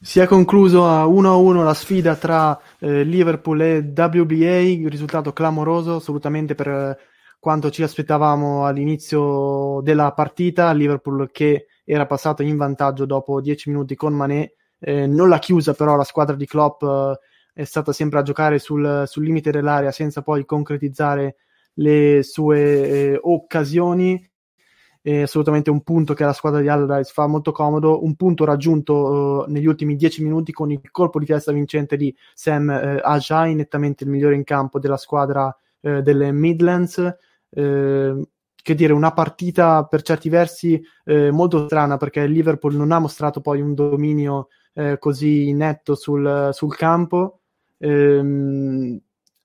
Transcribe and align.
Si 0.00 0.20
è 0.20 0.26
concluso 0.26 0.86
a 0.86 1.04
1-1 1.06 1.64
la 1.64 1.74
sfida 1.74 2.14
tra 2.14 2.56
eh, 2.78 3.02
Liverpool 3.02 3.60
e 3.60 3.78
WBA, 3.78 4.88
risultato 4.88 5.32
clamoroso 5.32 5.96
assolutamente 5.96 6.54
per 6.54 6.68
eh, 6.68 6.98
quanto 7.40 7.70
ci 7.70 7.82
aspettavamo 7.82 8.64
all'inizio 8.64 9.80
della 9.82 10.12
partita. 10.12 10.70
Liverpool 10.72 11.30
che 11.32 11.66
era 11.84 12.06
passato 12.06 12.44
in 12.44 12.56
vantaggio 12.56 13.06
dopo 13.06 13.40
10 13.40 13.70
minuti 13.70 13.96
con 13.96 14.14
Mané 14.14 14.52
eh, 14.78 15.08
non 15.08 15.28
l'ha 15.28 15.40
chiusa 15.40 15.74
però 15.74 15.96
la 15.96 16.04
squadra 16.04 16.36
di 16.36 16.46
Klopp 16.46 16.80
eh, 16.82 17.18
è 17.52 17.64
stata 17.64 17.92
sempre 17.92 18.20
a 18.20 18.22
giocare 18.22 18.60
sul, 18.60 19.02
sul, 19.06 19.24
limite 19.24 19.50
dell'area 19.50 19.90
senza 19.90 20.22
poi 20.22 20.44
concretizzare 20.44 21.36
le 21.74 22.22
sue 22.22 22.60
eh, 22.60 23.18
occasioni 23.20 24.24
è 25.08 25.22
assolutamente 25.22 25.70
un 25.70 25.82
punto 25.82 26.14
che 26.14 26.24
la 26.24 26.32
squadra 26.32 26.60
di 26.60 26.68
Allardyce 26.68 27.12
fa 27.12 27.26
molto 27.26 27.52
comodo 27.52 28.04
un 28.04 28.14
punto 28.14 28.44
raggiunto 28.44 28.94
uh, 29.46 29.50
negli 29.50 29.66
ultimi 29.66 29.96
dieci 29.96 30.22
minuti 30.22 30.52
con 30.52 30.70
il 30.70 30.80
colpo 30.90 31.18
di 31.18 31.26
testa 31.26 31.52
vincente 31.52 31.96
di 31.96 32.14
Sam 32.34 32.68
uh, 32.68 33.00
Ajay 33.02 33.54
nettamente 33.54 34.04
il 34.04 34.10
migliore 34.10 34.34
in 34.34 34.44
campo 34.44 34.78
della 34.78 34.96
squadra 34.96 35.46
uh, 35.80 36.00
delle 36.00 36.32
Midlands 36.32 37.16
che 38.68 38.74
dire, 38.74 38.92
una 38.92 39.12
partita 39.12 39.84
per 39.84 40.02
certi 40.02 40.28
versi 40.28 40.78
eh, 41.04 41.30
molto 41.30 41.64
strana 41.64 41.96
perché 41.96 42.20
il 42.20 42.32
Liverpool 42.32 42.74
non 42.74 42.92
ha 42.92 42.98
mostrato 42.98 43.40
poi 43.40 43.62
un 43.62 43.72
dominio 43.72 44.48
eh, 44.74 44.98
così 44.98 45.54
netto 45.54 45.94
sul, 45.94 46.50
sul 46.52 46.76
campo. 46.76 47.40
Ehm, 47.78 49.00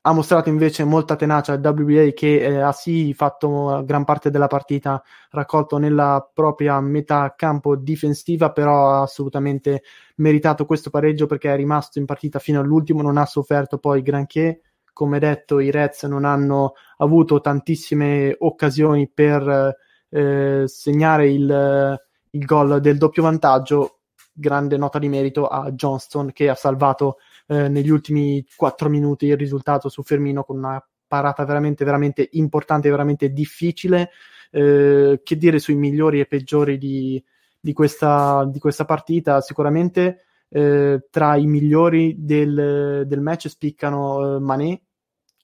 ha 0.05 0.11
mostrato 0.13 0.49
invece 0.49 0.83
molta 0.83 1.15
tenacia 1.15 1.53
al 1.53 1.61
WBA 1.63 2.11
che 2.13 2.41
eh, 2.41 2.59
ha 2.59 2.71
sì 2.71 3.13
fatto 3.13 3.81
gran 3.85 4.03
parte 4.03 4.29
della 4.29 4.47
partita 4.47 5.01
raccolto 5.29 5.77
nella 5.77 6.29
propria 6.33 6.79
metà 6.81 7.33
campo 7.35 7.75
difensiva, 7.75 8.51
però 8.51 8.89
ha 8.91 9.01
assolutamente 9.03 9.83
meritato 10.17 10.65
questo 10.65 10.89
pareggio 10.89 11.25
perché 11.25 11.53
è 11.53 11.55
rimasto 11.55 11.99
in 11.99 12.05
partita 12.05 12.39
fino 12.39 12.59
all'ultimo, 12.59 13.01
non 13.01 13.17
ha 13.17 13.25
sofferto 13.25 13.77
poi 13.77 14.01
granché 14.01 14.61
come 14.93 15.17
detto, 15.19 15.59
i 15.59 15.71
Reds 15.71 16.03
non 16.03 16.23
hanno 16.23 16.73
avuto 16.97 17.41
tantissime 17.41 18.35
occasioni 18.37 19.09
per 19.09 19.75
eh, 20.09 20.63
segnare 20.67 21.29
il, 21.31 21.99
il 22.29 22.45
gol 22.45 22.79
del 22.79 22.97
doppio 22.97 23.23
vantaggio. 23.23 23.99
Grande 24.31 24.77
nota 24.77 24.99
di 24.99 25.09
merito 25.09 25.47
a 25.47 25.71
Johnston 25.71 26.31
che 26.31 26.49
ha 26.49 26.55
salvato 26.55 27.17
eh, 27.47 27.67
negli 27.67 27.89
ultimi 27.89 28.45
quattro 28.55 28.89
minuti 28.89 29.25
il 29.27 29.37
risultato 29.37 29.89
su 29.89 30.03
Fermino 30.03 30.43
con 30.43 30.57
una 30.57 30.85
parata 31.07 31.45
veramente, 31.45 31.85
veramente 31.85 32.27
importante, 32.33 32.89
veramente 32.89 33.31
difficile. 33.31 34.09
Eh, 34.51 35.21
che 35.23 35.35
dire 35.37 35.57
sui 35.57 35.75
migliori 35.75 36.19
e 36.19 36.27
peggiori 36.27 36.77
di, 36.77 37.23
di, 37.59 37.73
questa, 37.73 38.47
di 38.47 38.59
questa 38.59 38.85
partita? 38.85 39.41
Sicuramente 39.41 40.25
eh, 40.49 41.07
tra 41.09 41.35
i 41.35 41.47
migliori 41.47 42.15
del, 42.19 43.03
del 43.07 43.21
match 43.21 43.47
spiccano 43.47 44.35
eh, 44.35 44.39
Mané 44.39 44.81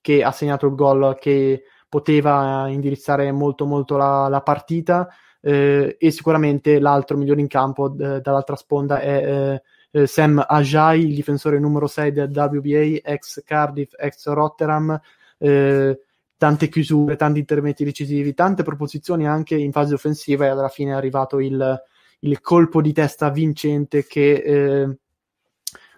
che 0.02 0.24
ha 0.24 0.31
segnato 0.31 0.68
il 0.68 0.76
gol 0.76 1.18
che 1.20 1.64
poteva 1.90 2.68
indirizzare 2.70 3.31
molto 3.31 3.66
molto 3.66 3.98
la, 3.98 4.28
la 4.30 4.42
partita 4.42 5.08
eh, 5.42 5.98
e 6.00 6.12
sicuramente 6.12 6.80
l'altro 6.80 7.18
migliore 7.18 7.42
in 7.42 7.48
campo 7.48 7.96
eh, 7.98 8.22
dall'altra 8.22 8.56
sponda 8.56 9.00
è 9.00 9.60
eh, 9.92 10.08
Sam 10.08 10.44
Ajay, 10.48 11.06
il 11.06 11.16
difensore 11.16 11.60
numero 11.60 11.88
6 11.88 12.12
del 12.12 12.30
WBA, 12.30 13.00
ex 13.04 13.44
Cardiff, 13.44 13.94
ex 13.98 14.28
Rotterdam. 14.28 15.00
Eh, 15.38 16.00
tante 16.40 16.70
chiusure, 16.70 17.18
tanti 17.18 17.40
interventi 17.40 17.84
decisivi, 17.84 18.34
tante 18.34 18.64
proposizioni 18.64 19.28
anche 19.28 19.56
in 19.56 19.74
fase 19.74 19.94
offensiva 19.94 20.46
e 20.46 20.48
alla 20.48 20.70
fine 20.70 20.92
è 20.92 20.94
arrivato 20.94 21.40
il, 21.40 21.84
il 22.20 22.40
colpo 22.40 22.82
di 22.82 22.94
testa 22.94 23.30
vincente 23.30 24.06
che 24.08 24.32
eh, 24.36 24.98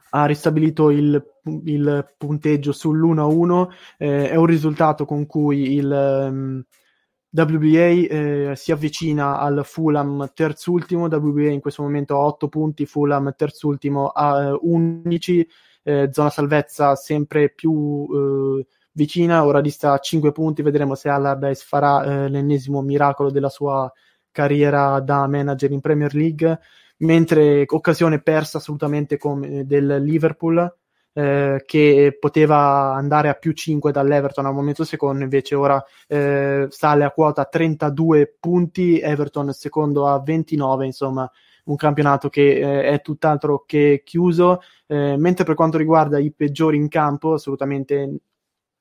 ha 0.10 0.26
ristabilito 0.26 0.90
il, 0.90 1.24
il 1.66 2.14
punteggio 2.18 2.72
sull'1-1, 2.72 3.68
eh, 4.00 4.30
è 4.32 4.36
un 4.36 4.46
risultato 4.48 5.06
con 5.06 5.28
cui 5.28 5.76
il 5.76 5.92
ehm, 5.92 6.66
WBA 7.34 8.08
eh, 8.10 8.52
si 8.56 8.74
avvicina 8.74 9.40
al 9.40 9.62
Fulham 9.64 10.32
terzultimo, 10.34 11.06
WBA 11.06 11.50
in 11.52 11.62
questo 11.62 11.82
momento 11.82 12.16
ha 12.16 12.26
8 12.26 12.50
punti, 12.50 12.86
Fulham 12.86 13.34
terzultimo 13.36 14.10
a 14.10 14.54
11, 14.54 15.48
eh, 15.84 16.10
zona 16.12 16.30
salvezza 16.30 16.96
sempre 16.96 17.50
più 17.50 18.06
eh, 18.60 18.68
vicina, 18.92 19.46
ora 19.46 19.62
dista 19.62 19.98
5 19.98 20.34
punti, 20.34 20.62
vedremo 20.62 20.94
se 20.96 21.08
Allardyce 21.08 21.64
farà 21.66 22.04
eh, 22.04 22.28
l'ennesimo 22.28 22.82
miracolo 22.82 23.32
della 23.32 23.50
sua 23.50 23.90
carriera 24.30 25.00
da 25.00 25.26
manager 25.28 25.72
in 25.72 25.80
Premier 25.80 26.14
League. 26.14 26.60
Mentre 26.98 27.64
occasione 27.66 28.22
persa 28.22 28.58
assolutamente 28.60 29.18
come 29.18 29.66
del 29.66 30.04
Liverpool 30.04 30.72
eh, 31.14 31.64
che 31.66 32.18
poteva 32.20 32.94
andare 32.94 33.30
a 33.30 33.34
più 33.34 33.52
5 33.52 33.92
dall'Everton 33.92 34.46
al 34.46 34.54
momento 34.54 34.84
secondo, 34.84 35.24
invece 35.24 35.56
ora 35.56 35.84
eh, 36.08 36.68
sale 36.70 37.04
a 37.04 37.12
quota 37.12 37.46
32 37.46 38.38
punti, 38.40 39.00
Everton 39.00 39.52
secondo 39.54 40.08
a 40.08 40.22
29, 40.22 40.86
insomma 40.86 41.30
un 41.66 41.76
campionato 41.76 42.30
che 42.30 42.60
eh, 42.60 42.84
è 42.84 43.02
tutt'altro 43.02 43.64
che 43.66 44.02
chiuso, 44.06 44.62
eh, 44.88 45.16
mentre 45.18 45.44
per 45.44 45.56
quanto 45.56 45.78
riguarda 45.78 46.18
i 46.20 46.32
peggiori 46.32 46.78
in 46.78 46.88
campo, 46.88 47.34
assolutamente 47.34 48.16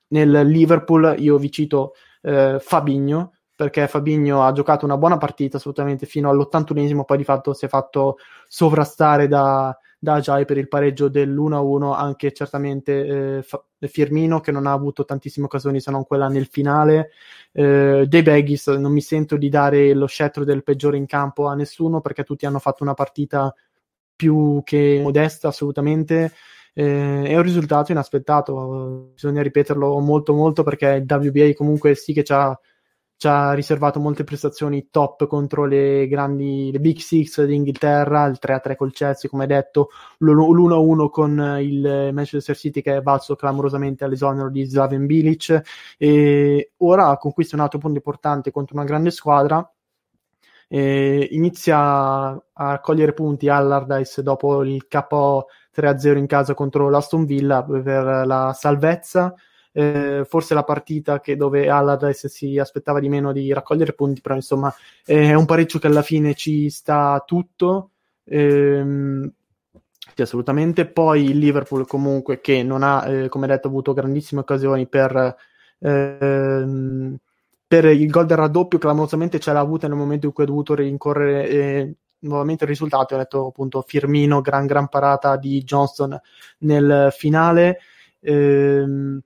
nel 0.09 0.47
Liverpool 0.47 1.15
io 1.19 1.37
vi 1.37 1.51
cito 1.51 1.95
eh, 2.23 2.59
Fabigno, 2.61 3.35
perché 3.55 3.87
Fabigno 3.89 4.43
ha 4.43 4.53
giocato 4.53 4.87
una 4.87 4.97
buona 4.97 5.19
partita 5.19 5.59
assolutamente 5.59 6.07
fino 6.07 6.31
all'81esimo, 6.31 7.05
poi 7.05 7.19
di 7.19 7.25
fatto 7.25 7.53
si 7.53 7.67
è 7.67 7.69
fatto 7.69 8.17
sovrastare 8.49 9.29
da, 9.29 9.77
da 10.03 10.15
Ajay 10.15 10.47
per 10.47 10.57
il 10.57 10.67
pareggio 10.67 11.09
dell'1-1, 11.09 11.95
anche 11.95 12.33
certamente 12.33 13.43
eh, 13.79 13.89
Firmino 13.89 14.41
che 14.41 14.51
non 14.51 14.67
ha 14.67 14.73
avuto 14.73 15.05
tantissime 15.05 15.45
occasioni 15.45 15.79
se 15.79 15.91
non 15.91 16.05
quella 16.07 16.29
nel 16.29 16.47
finale. 16.47 17.11
Eh, 17.53 18.07
De 18.09 18.23
Beggis 18.23 18.69
non 18.69 18.93
mi 18.93 19.03
sento 19.03 19.37
di 19.37 19.51
dare 19.51 19.93
lo 19.93 20.07
scettro 20.07 20.45
del 20.45 20.63
peggiore 20.63 20.97
in 20.97 21.05
campo 21.05 21.49
a 21.49 21.55
nessuno 21.55 22.01
perché 22.01 22.25
tutti 22.25 22.47
hanno 22.47 22.59
fatto 22.59 22.83
una 22.83 22.95
partita 22.95 23.55
più 24.17 24.63
che 24.65 25.01
modesta 25.03 25.49
assolutamente. 25.49 26.33
Eh, 26.73 27.25
è 27.25 27.37
un 27.37 27.43
risultato 27.43 27.93
inaspettato, 27.93 29.11
bisogna 29.13 29.43
ripeterlo 29.43 29.99
molto 29.99 30.33
molto 30.33 30.63
perché 30.63 31.05
il 31.07 31.07
WBA 31.07 31.53
comunque 31.55 31.95
sì 31.95 32.15
che 32.15 32.25
ci 32.25 32.33
ha 32.33 32.59
ci 33.21 33.27
ha 33.27 33.53
riservato 33.53 34.01
molte 34.01 34.25
prestazioni 34.25 34.89
top 34.91 35.27
contro 35.27 35.67
le 35.67 36.09
grandi, 36.09 36.71
le 36.73 36.81
Big 36.81 37.01
Six 37.01 37.45
d'Inghilterra, 37.45 38.25
il 38.25 38.39
3-3 38.41 38.77
col 38.77 38.95
Chelsea, 38.95 39.29
come 39.29 39.47
detto, 39.47 39.91
l'1-1 40.21 41.11
con 41.11 41.59
il 41.61 42.13
Manchester 42.15 42.57
City 42.57 42.81
che 42.81 42.97
è 42.97 43.03
valso 43.03 43.37
clamorosamente 43.37 44.05
all'esonero 44.05 44.49
di 44.49 44.65
Slaven 44.65 45.05
Bilic. 45.05 45.61
E 45.99 46.73
ora 46.79 47.15
conquista 47.19 47.57
un 47.57 47.61
altro 47.61 47.79
punto 47.79 47.99
importante 47.99 48.51
contro 48.51 48.75
una 48.77 48.87
grande 48.87 49.11
squadra 49.11 49.71
e 50.67 51.29
inizia 51.33 51.77
a 51.79 52.43
raccogliere 52.55 53.13
punti 53.13 53.51
Allardyce 53.51 54.23
dopo 54.23 54.65
il 54.65 54.87
KO 54.89 55.49
3-0 55.77 56.17
in 56.17 56.27
casa 56.27 56.55
contro 56.55 56.89
l'Aston 56.89 57.27
Villa 57.27 57.63
per 57.63 58.25
la 58.25 58.55
salvezza 58.55 59.35
eh, 59.73 60.25
forse 60.27 60.55
la 60.55 60.65
partita 60.65 61.21
che, 61.21 61.37
dove 61.37 61.69
Allardyce 61.69 62.29
si 62.29 62.59
aspettava 62.59 63.01
di 63.01 63.09
meno 63.09 63.33
di 63.33 63.53
raccogliere 63.53 63.93
punti, 63.93 64.21
però 64.21 64.35
insomma 64.35 64.73
è 65.05 65.35
un 65.35 65.45
pareggio 65.47 65.79
che 65.79 65.87
alla 65.87 66.03
fine 66.03 66.35
ci 66.35 66.71
sta 66.71 67.23
tutto. 67.27 67.91
Ehm, 68.25 69.33
sì, 70.15 70.23
assolutamente. 70.23 70.87
Poi 70.87 71.31
il 71.31 71.39
Liverpool 71.39 71.87
comunque 71.87 72.41
che 72.41 72.63
non 72.63 72.83
ha, 72.83 73.07
eh, 73.09 73.29
come 73.29 73.47
detto, 73.47 73.69
avuto 73.69 73.93
grandissime 73.93 74.41
occasioni 74.41 74.87
per, 74.89 75.37
ehm, 75.79 77.17
per 77.67 77.85
il 77.87 78.11
gol 78.11 78.27
del 78.27 78.37
raddoppio, 78.37 78.79
clamorosamente 78.79 79.39
ce 79.39 79.53
l'ha 79.53 79.61
avuta 79.61 79.87
nel 79.89 79.97
momento 79.97 80.27
in 80.27 80.33
cui 80.33 80.45
ha 80.45 80.47
dovuto 80.47 80.75
rincorrere 80.75 81.49
eh, 81.49 81.95
nuovamente 82.21 82.65
il 82.65 82.71
risultato. 82.71 83.15
Ho 83.15 83.19
detto 83.19 83.47
appunto 83.47 83.83
Firmino, 83.83 84.41
gran 84.41 84.67
gran 84.67 84.89
parata 84.89 85.37
di 85.37 85.63
Johnston 85.63 86.21
nel 86.59 87.09
finale. 87.13 87.79
Ehm, 88.21 89.21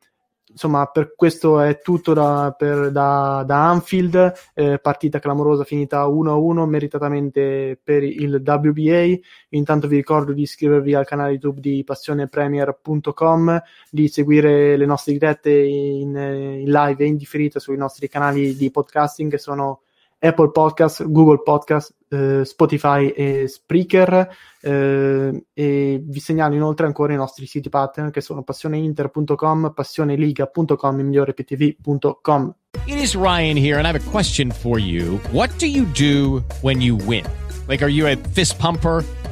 insomma, 0.54 0.86
per 0.86 1.14
questo 1.16 1.60
è 1.60 1.80
tutto 1.80 2.14
da, 2.14 2.54
per, 2.56 2.90
da, 2.92 3.42
da 3.44 3.68
Anfield, 3.68 4.32
eh, 4.54 4.78
partita 4.78 5.18
clamorosa 5.18 5.64
finita 5.64 6.06
1-1 6.06 6.64
meritatamente 6.64 7.78
per 7.82 8.04
il 8.04 8.40
WBA. 8.44 9.18
Intanto 9.50 9.88
vi 9.88 9.96
ricordo 9.96 10.32
di 10.32 10.42
iscrivervi 10.42 10.94
al 10.94 11.04
canale 11.04 11.32
YouTube 11.32 11.60
di 11.60 11.82
passionepremier.com, 11.84 13.62
di 13.90 14.08
seguire 14.08 14.76
le 14.76 14.86
nostre 14.86 15.12
dirette 15.12 15.50
in, 15.50 16.16
in 16.16 16.70
live 16.70 17.04
e 17.04 17.06
in 17.06 17.16
differita 17.16 17.58
sui 17.58 17.76
nostri 17.76 18.08
canali 18.08 18.56
di 18.56 18.70
podcasting 18.70 19.30
che 19.30 19.38
sono 19.38 19.80
Apple 20.24 20.50
Podcast, 20.50 21.04
Google 21.04 21.42
Podcast, 21.42 21.94
eh, 22.08 22.44
Spotify 22.44 23.08
e 23.08 23.46
Spreaker 23.46 24.28
eh, 24.62 25.44
e 25.52 26.02
vi 26.02 26.20
segnalo 26.20 26.54
inoltre 26.54 26.86
ancora 26.86 27.12
i 27.12 27.16
nostri 27.16 27.44
siti 27.44 27.68
partner 27.68 28.10
che 28.10 28.22
sono 28.22 28.42
passioneinter.com, 28.42 29.72
passioneliga.com 29.74 30.98
e 30.98 31.02
miglioreptv.com. 31.02 32.54
It 32.86 32.98
is 32.98 33.14
Ryan 33.14 33.56
here 33.56 33.76
and 33.76 33.84
I 33.84 33.90
have 33.90 34.00
a 34.00 34.10
question 34.10 34.50
for 34.50 34.78
you. 34.78 35.20
What 35.30 35.50
do 35.58 35.66
you 35.66 35.84
do 35.92 36.42
when 36.62 36.80
you 36.80 36.96
win? 37.06 37.24
Like 37.68 37.82
are 37.82 37.92
you 37.92 38.06
a 38.06 38.16
fist 38.32 38.58
pumper? 38.58 39.04